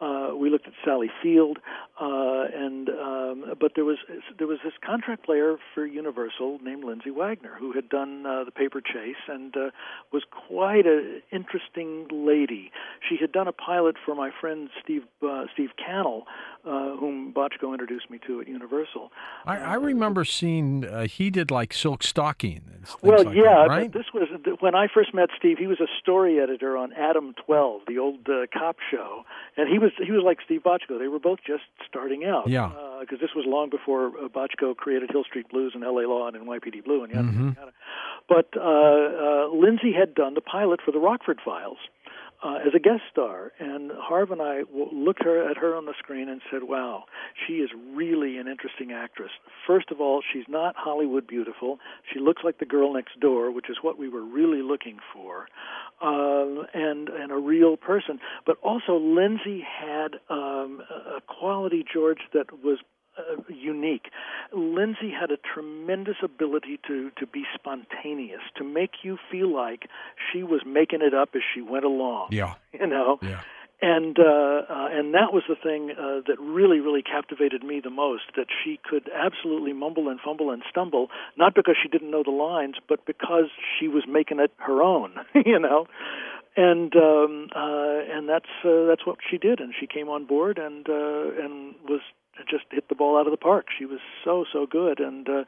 Uh, 0.00 0.30
we 0.36 0.50
looked 0.50 0.66
at 0.66 0.72
Sally 0.84 1.10
Field, 1.22 1.58
uh, 2.00 2.44
and 2.52 2.88
um, 2.88 3.54
but 3.60 3.72
there 3.74 3.84
was 3.84 3.98
there 4.38 4.46
was 4.46 4.58
this 4.64 4.72
contract 4.84 5.24
player 5.24 5.56
for 5.74 5.86
Universal 5.86 6.58
named 6.62 6.84
Lindsay 6.84 7.10
Wagner 7.10 7.56
who 7.58 7.72
had 7.72 7.88
done 7.88 8.26
uh, 8.26 8.44
the 8.44 8.50
Paper 8.50 8.80
Chase 8.80 9.22
and 9.28 9.56
uh, 9.56 9.70
was 10.12 10.22
quite 10.48 10.86
an 10.86 11.22
interesting 11.30 12.06
lady. 12.10 12.72
She 13.08 13.16
had 13.20 13.32
done 13.32 13.48
a 13.48 13.52
pilot 13.52 13.96
for 14.04 14.14
my 14.14 14.30
friend 14.40 14.68
Steve 14.82 15.02
uh, 15.22 15.44
Steve 15.52 15.70
Cannell, 15.76 16.26
uh, 16.66 16.96
whom 16.96 17.32
Bochco 17.32 17.72
introduced 17.72 18.10
me 18.10 18.18
to 18.26 18.40
at 18.40 18.48
Universal. 18.48 19.12
I, 19.44 19.58
I 19.58 19.74
remember 19.74 20.24
seeing 20.24 20.84
uh, 20.84 21.06
he 21.06 21.30
did 21.30 21.50
like 21.50 21.72
Silk 21.72 22.02
Stalking. 22.02 22.62
well, 23.02 23.24
like 23.24 23.34
yeah, 23.34 23.42
that, 23.42 23.66
right? 23.68 23.92
this 23.92 24.06
was 24.12 24.28
when 24.60 24.74
I 24.74 24.88
first 24.92 25.14
met 25.14 25.28
Steve. 25.36 25.58
He 25.58 25.66
was 25.66 25.80
a 25.80 25.88
story 26.00 26.40
editor 26.40 26.76
on 26.76 26.92
Adam 26.92 27.34
Twelve, 27.44 27.82
the 27.86 27.98
old 27.98 28.28
uh, 28.28 28.46
cop 28.52 28.76
show, 28.90 29.24
and 29.56 29.68
he 29.68 29.78
was 29.78 29.90
he 29.98 30.10
was 30.10 30.22
like 30.24 30.38
Steve 30.44 30.62
Bochco. 30.62 30.98
They 30.98 31.08
were 31.08 31.18
both 31.18 31.40
just 31.46 31.64
starting 31.86 32.24
out. 32.24 32.48
Yeah. 32.48 32.70
Because 33.00 33.18
uh, 33.18 33.26
this 33.26 33.34
was 33.34 33.44
long 33.46 33.70
before 33.70 34.08
uh, 34.08 34.28
Bochco 34.28 34.76
created 34.76 35.10
Hill 35.10 35.24
Street 35.24 35.48
Blues 35.50 35.72
and 35.74 35.84
L.A. 35.84 36.08
Law 36.08 36.28
and 36.28 36.36
NYPD 36.36 36.84
Blue 36.84 37.04
and 37.04 37.12
yada 37.12 37.28
mm-hmm. 37.28 37.48
yada. 37.58 37.72
But 38.28 38.48
uh, 38.56 38.60
uh, 38.60 39.48
Lindsay 39.54 39.92
had 39.92 40.14
done 40.14 40.34
the 40.34 40.40
pilot 40.40 40.80
for 40.84 40.92
the 40.92 40.98
Rockford 40.98 41.40
Files 41.44 41.78
uh, 42.42 42.56
as 42.66 42.74
a 42.74 42.78
guest 42.78 43.02
star, 43.10 43.52
and 43.58 43.90
Harve 43.92 44.30
and 44.30 44.42
I 44.42 44.62
looked 44.72 45.22
her 45.24 45.50
at 45.50 45.56
her 45.56 45.74
on 45.74 45.86
the 45.86 45.94
screen 45.98 46.28
and 46.28 46.40
said, 46.50 46.64
"Wow, 46.64 47.04
she 47.46 47.54
is 47.54 47.70
really 47.94 48.38
an 48.38 48.48
interesting 48.48 48.92
actress. 48.92 49.30
First 49.66 49.90
of 49.90 50.00
all, 50.00 50.22
she's 50.32 50.44
not 50.48 50.74
Hollywood 50.76 51.26
beautiful. 51.26 51.78
She 52.12 52.18
looks 52.18 52.42
like 52.44 52.58
the 52.58 52.66
girl 52.66 52.92
next 52.92 53.18
door, 53.20 53.50
which 53.50 53.70
is 53.70 53.78
what 53.82 53.98
we 53.98 54.08
were 54.08 54.24
really 54.24 54.62
looking 54.62 54.98
for, 55.12 55.48
um, 56.02 56.66
and 56.74 57.08
and 57.08 57.32
a 57.32 57.38
real 57.38 57.76
person. 57.76 58.20
But 58.46 58.56
also, 58.62 58.96
Lindsay 58.98 59.62
had 59.62 60.16
um, 60.28 60.82
a 60.90 61.20
quality, 61.26 61.84
George, 61.92 62.20
that 62.32 62.52
was 62.62 62.78
uh, 63.18 63.42
unique. 63.48 64.06
Lindsay 64.52 65.10
had 65.10 65.30
a 65.30 65.36
tremendous 65.36 66.16
ability 66.22 66.78
to 66.86 67.10
to 67.18 67.26
be 67.26 67.44
spontaneous, 67.54 68.40
to 68.56 68.64
make 68.64 69.02
you 69.02 69.18
feel 69.30 69.52
like 69.54 69.88
she 70.32 70.42
was 70.42 70.62
making 70.66 71.00
it 71.02 71.14
up 71.14 71.30
as 71.34 71.42
she 71.54 71.60
went 71.60 71.84
along. 71.84 72.28
Yeah, 72.30 72.54
you 72.72 72.86
know. 72.86 73.18
Yeah. 73.22 73.40
And 73.82 74.16
uh, 74.18 74.22
uh, 74.22 74.88
and 74.92 75.12
that 75.12 75.34
was 75.34 75.42
the 75.46 75.56
thing 75.56 75.90
uh, 75.90 76.22
that 76.26 76.36
really 76.40 76.80
really 76.80 77.02
captivated 77.02 77.62
me 77.62 77.80
the 77.82 77.90
most. 77.90 78.22
That 78.36 78.46
she 78.62 78.78
could 78.82 79.10
absolutely 79.12 79.72
mumble 79.74 80.08
and 80.08 80.18
fumble 80.24 80.50
and 80.50 80.62
stumble, 80.70 81.08
not 81.36 81.54
because 81.54 81.76
she 81.82 81.88
didn't 81.88 82.10
know 82.10 82.22
the 82.22 82.30
lines, 82.30 82.76
but 82.88 83.04
because 83.04 83.50
she 83.78 83.88
was 83.88 84.04
making 84.08 84.38
it 84.38 84.52
her 84.58 84.80
own. 84.80 85.14
you 85.34 85.58
know 85.58 85.86
and 86.56 86.94
um, 86.94 87.48
uh, 87.54 87.98
and 88.16 88.28
that's 88.28 88.50
uh, 88.64 88.86
that's 88.86 89.04
what 89.04 89.18
she 89.28 89.38
did, 89.38 89.60
and 89.60 89.74
she 89.78 89.86
came 89.86 90.08
on 90.08 90.24
board 90.24 90.58
and 90.58 90.88
uh, 90.88 91.42
and 91.42 91.74
was 91.88 92.00
just 92.48 92.64
hit 92.70 92.88
the 92.88 92.94
ball 92.94 93.18
out 93.18 93.26
of 93.26 93.30
the 93.30 93.36
park. 93.36 93.66
She 93.76 93.86
was 93.86 94.00
so 94.24 94.44
so 94.52 94.66
good, 94.66 95.00
and 95.00 95.28
uh, 95.28 95.44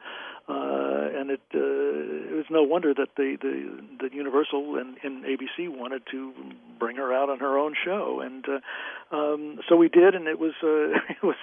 uh, 0.49 1.09
and 1.13 1.29
it 1.29 1.41
uh, 1.53 1.59
it 1.59 2.35
was 2.35 2.45
no 2.49 2.63
wonder 2.63 2.93
that 2.93 3.09
the 3.17 3.37
the, 3.41 4.07
the 4.07 4.15
Universal 4.15 4.77
and, 4.77 4.97
and 5.03 5.25
ABC 5.25 5.67
wanted 5.67 6.03
to 6.11 6.33
bring 6.79 6.95
her 6.95 7.13
out 7.13 7.29
on 7.29 7.39
her 7.39 7.57
own 7.57 7.73
show, 7.83 8.21
and 8.21 8.45
uh, 8.47 9.15
um, 9.15 9.59
so 9.67 9.75
we 9.75 9.89
did, 9.89 10.15
and 10.15 10.27
it 10.27 10.39
was 10.39 10.53
uh, 10.63 10.67
it 11.09 11.23
was 11.23 11.35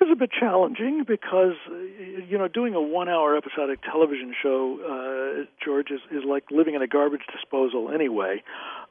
it 0.00 0.04
was 0.04 0.10
a 0.12 0.16
bit 0.16 0.30
challenging 0.38 1.04
because 1.06 1.54
you 2.28 2.36
know 2.36 2.48
doing 2.48 2.74
a 2.74 2.80
one 2.80 3.08
hour 3.08 3.36
episodic 3.36 3.80
television 3.82 4.34
show, 4.42 4.78
uh, 4.84 5.44
George 5.64 5.90
is 5.90 6.00
is 6.10 6.24
like 6.28 6.44
living 6.50 6.74
in 6.74 6.82
a 6.82 6.86
garbage 6.86 7.26
disposal 7.32 7.90
anyway. 7.90 8.42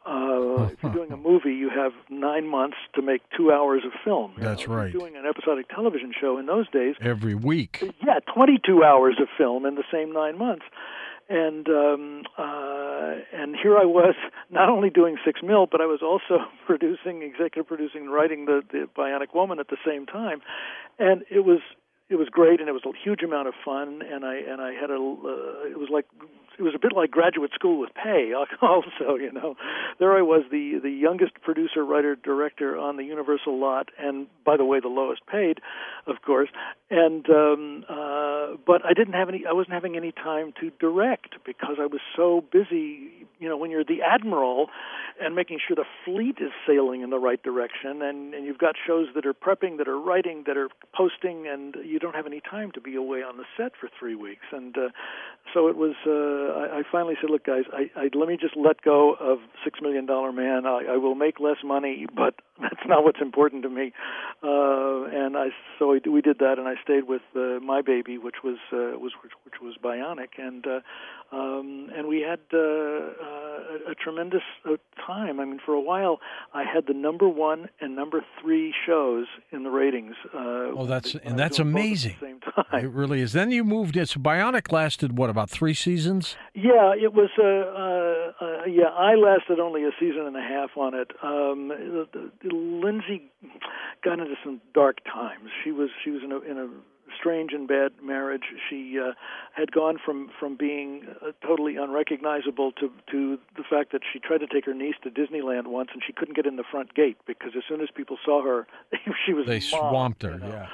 Uh, 0.06 0.70
if 0.72 0.84
you're 0.84 0.94
doing 0.94 1.12
a 1.12 1.18
movie, 1.18 1.54
you 1.54 1.70
have 1.70 1.92
nine 2.10 2.48
months 2.48 2.78
to 2.94 3.02
make 3.02 3.22
two 3.36 3.52
hours 3.52 3.82
of 3.86 3.92
film. 4.04 4.34
That's 4.38 4.68
know, 4.68 4.76
right. 4.76 4.92
You're 4.94 5.02
doing 5.02 5.16
an 5.16 5.26
episodic 5.26 5.68
television 5.70 6.14
show 6.20 6.38
in 6.38 6.46
those 6.46 6.70
days, 6.70 6.96
Every 7.02 7.34
week. 7.36 7.84
yeah, 8.06 8.20
22 8.34 8.84
hours 8.84 9.16
of 9.20 9.28
film 9.38 9.66
in 9.66 9.76
the 9.76 9.84
same 9.92 10.14
nine 10.14 10.38
months. 10.38 10.66
And 11.28 11.68
um, 11.70 12.22
uh, 12.38 13.16
and 13.34 13.56
here 13.56 13.78
I 13.80 13.86
was, 13.86 14.14
not 14.52 14.70
only 14.70 14.92
doing 14.92 15.18
Six 15.26 15.42
Mil, 15.42 15.66
but 15.66 15.82
I 15.82 15.86
was 15.88 16.02
also 16.04 16.46
producing, 16.68 17.24
executive 17.24 17.68
producing, 17.68 18.02
and 18.04 18.14
writing 18.14 18.46
the 18.46 18.62
the 18.72 18.88
Bionic 18.96 19.34
Woman 19.34 19.60
at 19.60 19.70
the 19.70 19.78
same 19.84 20.06
time, 20.06 20.42
and 21.00 21.24
it 21.32 21.40
was 21.44 21.62
it 22.10 22.16
was 22.16 22.28
great, 22.30 22.60
and 22.60 22.70
it 22.70 22.74
was 22.74 22.84
a 22.86 22.92
huge 23.04 23.24
amount 23.24 23.48
of 23.48 23.54
fun, 23.64 24.02
and 24.02 24.26
I 24.26 24.36
and 24.36 24.62
I 24.62 24.74
had 24.74 24.90
a 24.90 24.96
uh, 24.96 25.70
it 25.70 25.80
was 25.80 25.90
like 25.92 26.06
it 26.58 26.62
was 26.64 26.74
a 26.76 26.80
bit 26.80 26.94
like 26.96 27.12
graduate 27.12 27.52
school 27.54 27.80
with 27.80 27.90
pay 27.94 28.32
also 28.62 29.16
you 29.16 29.32
know. 29.32 29.56
There 30.00 30.16
i 30.16 30.22
was 30.22 30.44
the 30.52 30.80
the 30.82 30.90
youngest 30.90 31.42
producer 31.42 31.84
writer 31.84 32.16
director 32.16 32.78
on 32.78 32.98
the 32.98 33.04
universal 33.04 33.60
lot 33.60 33.90
and 33.98 34.28
by 34.46 34.58
the 34.58 34.66
way 34.66 34.80
the 34.80 34.88
lowest 34.88 35.26
paid 35.26 35.60
of 36.08 36.22
course 36.22 36.50
and 36.90 37.28
um 37.30 37.86
uh 37.90 38.58
but 38.66 38.86
i 38.86 38.94
didn't 38.94 39.14
have 39.14 39.30
any 39.30 39.46
i 39.48 39.54
wasn't 39.54 39.74
having 39.74 39.96
any 39.96 40.12
time 40.12 40.54
to 40.60 40.72
direct 40.80 41.36
because 41.46 41.78
i 41.80 41.86
was 41.86 42.02
so 42.16 42.44
busy 42.52 43.26
you 43.40 43.48
know 43.48 43.58
when 43.58 43.72
you're 43.72 43.86
the 43.86 44.02
admiral 44.02 44.68
and 45.22 45.34
making 45.34 45.60
sure 45.66 45.76
the 45.76 45.86
fleet 46.04 46.38
is 46.40 46.52
sailing 46.68 47.02
in 47.02 47.10
the 47.10 47.20
right 47.20 47.42
direction 47.44 48.02
and 48.02 48.34
and 48.34 48.46
you've 48.46 48.58
got 48.58 48.76
shows 48.86 49.08
that 49.16 49.26
are 49.26 49.34
prepping 49.34 49.78
that 49.78 49.88
are 49.88 50.00
writing 50.00 50.44
that 50.46 50.58
are 50.58 50.70
posting 50.94 51.48
and 51.48 51.76
you 51.86 51.95
don't 52.00 52.16
have 52.16 52.26
any 52.26 52.42
time 52.42 52.72
to 52.72 52.82
be 52.82 52.96
away 52.96 53.24
on 53.24 53.38
the 53.38 53.46
set 53.58 53.74
for 53.80 53.90
3 54.00 54.16
weeks 54.16 54.46
and 54.52 54.78
uh 54.78 54.90
so 55.54 55.68
it 55.68 55.78
was 55.78 55.96
uh 56.08 56.46
I, 56.56 56.80
I 56.80 56.84
finally 56.92 57.16
said, 57.22 57.30
"Look, 57.30 57.46
guys, 57.46 57.64
I, 57.72 57.90
I 57.96 58.10
let 58.14 58.28
me 58.28 58.38
just 58.40 58.56
let 58.56 58.82
go 58.82 59.14
of 59.14 59.40
Six 59.64 59.80
Million 59.82 60.06
Dollar 60.06 60.32
Man. 60.32 60.66
I, 60.66 60.86
I 60.94 60.98
will 60.98 61.16
make 61.16 61.40
less 61.40 61.58
money, 61.64 62.08
but 62.16 62.36
that's 62.62 62.86
not 62.88 63.04
what's 63.04 63.22
important 63.22 63.64
to 63.64 63.70
me." 63.70 63.94
Uh, 64.44 65.04
and 65.06 65.38
I 65.38 65.48
so 65.78 65.92
we, 65.92 66.00
we 66.10 66.22
did 66.22 66.40
that, 66.40 66.58
and 66.58 66.68
I 66.68 66.76
stayed 66.84 67.08
with 67.08 67.22
uh, 67.36 67.60
my 67.62 67.82
baby, 67.82 68.18
which 68.18 68.36
was 68.44 68.58
uh, 68.72 68.98
was 69.00 69.14
which, 69.24 69.34
which 69.44 69.62
was 69.62 69.76
Bionic, 69.84 70.38
and 70.38 70.66
uh, 70.66 70.80
um, 71.36 71.90
and 71.96 72.08
we 72.08 72.22
had 72.22 72.40
uh, 72.54 72.58
uh, 72.58 73.92
a 73.92 73.96
tremendous 73.96 74.44
uh, 74.66 74.78
time. 75.06 75.40
I 75.40 75.46
mean, 75.46 75.60
for 75.66 75.74
a 75.74 75.82
while, 75.82 76.20
I 76.54 76.64
had 76.64 76.88
the 76.88 76.94
number 76.94 77.28
one 77.28 77.70
and 77.82 77.96
number 77.96 78.24
three 78.42 78.74
shows 78.86 79.26
in 79.52 79.64
the 79.64 79.70
ratings. 79.70 80.16
Uh, 80.34 80.54
Oh, 80.78 80.86
that's 80.86 81.16
and 81.16 81.38
that's 81.38 81.58
doing 81.58 81.72
both 81.72 81.82
at 81.82 81.85
the 81.85 81.85
amazing. 81.88 82.16
same 82.22 82.40
time. 82.40 82.84
It 82.86 82.90
really 82.92 83.22
is. 83.22 83.34
Then 83.34 83.52
you 83.52 83.64
moved 83.64 83.96
it. 83.98 84.10
So 84.10 84.20
Bionic 84.20 84.72
lasted 84.72 85.18
what 85.18 85.30
about 85.30 85.50
three 85.50 85.74
seasons? 85.74 86.36
Yeah, 86.54 86.94
it 86.96 87.14
was. 87.14 87.30
Uh, 87.38 87.44
uh, 87.44 88.46
uh, 88.46 88.66
yeah, 88.66 88.90
I 88.90 89.16
lasted 89.16 89.60
only 89.60 89.84
a 89.84 89.92
season 90.00 90.26
and 90.26 90.36
a 90.36 90.42
half 90.42 90.72
on 90.78 90.94
it. 90.94 91.12
Um, 91.24 91.70
the, 91.70 92.08
the, 92.44 92.50
Lindsay 92.56 93.32
got 94.04 94.20
into 94.20 94.36
some 94.44 94.62
dark 94.74 94.98
times. 95.06 95.50
She 95.64 95.72
was 95.72 95.90
she 96.04 96.12
was 96.12 96.22
in 96.24 96.32
a 96.32 96.40
in 96.40 96.58
a 96.58 96.68
strange 97.20 97.54
and 97.54 97.68
bad 97.68 97.92
marriage. 98.04 98.44
She 98.70 98.98
uh, 99.00 99.14
had 99.54 99.72
gone 99.72 99.98
from 100.04 100.30
from 100.40 100.58
being 100.58 101.04
uh, 101.22 101.32
totally 101.46 101.78
unrecognizable 101.78 102.72
to 102.74 102.92
to 103.12 103.38
the 103.56 103.64
fact 103.70 103.92
that 103.94 104.02
she 104.12 104.20
tried 104.20 104.40
to 104.40 104.48
take 104.48 104.66
her 104.66 104.74
niece 104.74 104.96
to 105.04 105.10
Disneyland 105.10 105.68
once 105.68 105.90
and 105.94 106.02
she 106.06 106.12
couldn't 106.14 106.36
get 106.36 106.46
in 106.46 106.56
the 106.58 106.66
front 106.70 106.94
gate 106.94 107.18
because 107.26 107.52
as 107.56 107.64
soon 107.70 107.80
as 107.82 107.88
people 107.96 108.18
saw 108.26 108.44
her, 108.44 108.68
she 109.26 109.34
was 109.34 109.46
They 109.48 109.60
mobbed, 109.60 109.92
swamped 109.92 110.24
her. 110.24 110.32
you 110.34 110.40
know 110.40 110.48
Yeah. 110.48 110.68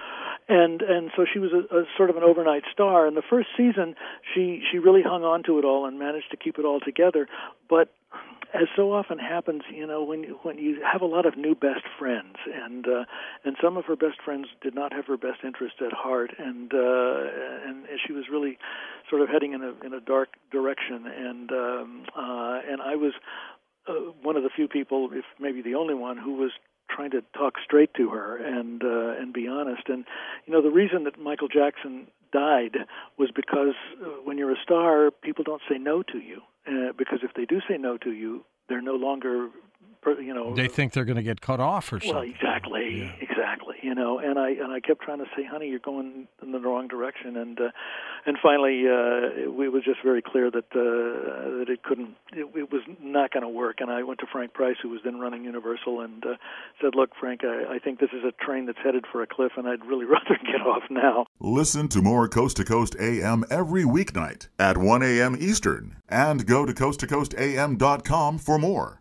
And 0.51 0.81
and 0.81 1.11
so 1.15 1.25
she 1.31 1.39
was 1.39 1.51
a, 1.53 1.75
a 1.75 1.83
sort 1.95 2.09
of 2.09 2.17
an 2.17 2.23
overnight 2.23 2.63
star. 2.71 3.07
And 3.07 3.15
the 3.15 3.23
first 3.27 3.47
season, 3.55 3.95
she 4.35 4.61
she 4.69 4.77
really 4.79 5.01
hung 5.01 5.23
on 5.23 5.43
to 5.43 5.57
it 5.59 5.65
all 5.65 5.85
and 5.85 5.97
managed 5.97 6.31
to 6.31 6.37
keep 6.37 6.59
it 6.59 6.65
all 6.65 6.79
together. 6.81 7.27
But 7.69 7.93
as 8.53 8.67
so 8.75 8.91
often 8.91 9.17
happens, 9.17 9.61
you 9.73 9.87
know, 9.87 10.03
when 10.03 10.23
you, 10.23 10.39
when 10.43 10.57
you 10.57 10.81
have 10.83 11.01
a 11.01 11.05
lot 11.05 11.25
of 11.25 11.37
new 11.37 11.55
best 11.55 11.85
friends, 11.97 12.35
and 12.53 12.85
uh, 12.85 13.05
and 13.45 13.55
some 13.63 13.77
of 13.77 13.85
her 13.85 13.95
best 13.95 14.21
friends 14.25 14.47
did 14.61 14.75
not 14.75 14.91
have 14.91 15.05
her 15.07 15.15
best 15.15 15.39
interest 15.45 15.75
at 15.79 15.93
heart, 15.93 16.31
and 16.37 16.73
uh, 16.73 17.67
and, 17.67 17.85
she 18.05 18.13
was 18.13 18.25
really 18.31 18.57
sort 19.09 19.21
of 19.21 19.29
heading 19.29 19.53
in 19.53 19.61
a 19.63 19.73
in 19.85 19.93
a 19.93 20.01
dark 20.01 20.29
direction, 20.51 21.05
and 21.07 21.51
um, 21.51 22.03
uh, 22.13 22.59
and 22.69 22.81
I 22.81 22.95
was 22.95 23.13
uh, 23.87 23.93
one 24.21 24.35
of 24.35 24.43
the 24.43 24.49
few 24.53 24.67
people, 24.67 25.09
if 25.13 25.25
maybe 25.39 25.61
the 25.61 25.75
only 25.75 25.93
one, 25.93 26.17
who 26.17 26.33
was 26.33 26.51
trying 26.93 27.11
to 27.11 27.21
talk 27.35 27.53
straight 27.63 27.93
to 27.95 28.09
her 28.09 28.37
and 28.37 28.83
uh, 28.83 29.19
and 29.21 29.33
be 29.33 29.47
honest. 29.47 29.83
And 29.87 30.05
you 30.45 30.53
know, 30.53 30.61
the 30.61 30.69
reason 30.71 31.03
that 31.05 31.19
Michael 31.19 31.47
Jackson 31.47 32.07
died 32.33 32.77
was 33.17 33.29
because 33.35 33.73
uh, 34.01 34.05
when 34.23 34.37
you're 34.37 34.51
a 34.51 34.61
star, 34.63 35.11
people 35.11 35.43
don't 35.43 35.61
say 35.69 35.77
no 35.77 36.03
to 36.03 36.17
you. 36.19 36.41
Uh, 36.67 36.91
because 36.97 37.19
if 37.23 37.33
they 37.35 37.45
do 37.45 37.59
say 37.67 37.77
no 37.77 37.97
to 37.97 38.11
you, 38.11 38.45
they're 38.69 38.81
no 38.83 38.93
longer, 38.95 39.49
you 40.19 40.33
know, 40.33 40.53
They 40.55 40.67
think 40.67 40.93
they're 40.93 41.05
going 41.05 41.17
to 41.17 41.23
get 41.23 41.41
cut 41.41 41.59
off 41.59 41.91
or 41.91 41.99
something. 41.99 42.13
well, 42.13 42.21
exactly, 42.23 42.99
Yeah. 42.99 43.11
exactly. 43.19 43.70
You 43.81 43.95
know, 43.95 44.19
and 44.19 44.37
I 44.37 44.51
and 44.51 44.71
I 44.71 44.79
kept 44.79 45.01
trying 45.01 45.19
to 45.19 45.25
say, 45.35 45.43
"Honey, 45.43 45.67
you're 45.67 45.79
going 45.79 46.27
in 46.41 46.51
the 46.51 46.59
wrong 46.59 46.87
direction," 46.87 47.35
and 47.35 47.59
uh, 47.59 47.69
and 48.25 48.37
finally, 48.41 48.83
uh, 48.87 49.33
it, 49.33 49.47
it 49.47 49.71
was 49.71 49.83
just 49.83 50.03
very 50.03 50.21
clear 50.21 50.51
that 50.51 50.65
uh, 50.71 51.57
that 51.57 51.65
it 51.67 51.81
couldn't, 51.81 52.15
it, 52.31 52.45
it 52.55 52.71
was 52.71 52.83
not 53.01 53.31
going 53.31 53.41
to 53.41 53.49
work. 53.49 53.77
And 53.79 53.89
I 53.89 54.03
went 54.03 54.19
to 54.19 54.27
Frank 54.31 54.53
Price, 54.53 54.75
who 54.81 54.89
was 54.89 55.01
then 55.03 55.19
running 55.19 55.43
Universal, 55.45 56.01
and 56.01 56.23
uh, 56.23 56.35
said, 56.79 56.93
"Look, 56.95 57.11
Frank, 57.19 57.41
I, 57.43 57.75
I 57.75 57.79
think 57.79 57.99
this 57.99 58.11
is 58.13 58.23
a 58.23 58.31
train 58.43 58.67
that's 58.67 58.77
headed 58.83 59.05
for 59.11 59.23
a 59.23 59.27
cliff, 59.27 59.53
and 59.57 59.67
I'd 59.67 59.83
really 59.85 60.05
rather 60.17 60.37
get 60.45 60.61
off 60.61 60.83
now." 60.89 61.25
Listen 61.39 61.87
to 61.89 62.01
more 62.01 62.27
Coast 62.27 62.57
to 62.57 62.65
Coast 62.65 62.95
AM 62.99 63.43
every 63.49 63.83
weeknight 63.83 64.47
at 64.59 64.77
1 64.77 65.01
a.m. 65.01 65.35
Eastern 65.39 65.95
and 66.07 66.45
go 66.45 66.65
to 66.65 66.73
coasttocoastam.com 66.73 68.37
for 68.37 68.59
more. 68.59 69.00